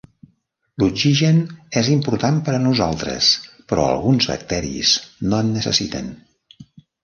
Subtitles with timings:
[0.83, 1.41] L'oxigen
[1.81, 3.29] és important per a nosaltres,
[3.69, 4.99] però alguns bacteris
[5.31, 6.13] no en necessiten.